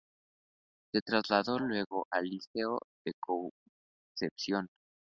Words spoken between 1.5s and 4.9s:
luego al Liceo de Concepción.